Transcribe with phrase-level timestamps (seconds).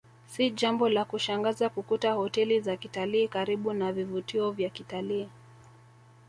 [0.25, 5.29] Si jambo la kushangaza kukuta hoteli za kitalii karibu na vivutio vya kitalii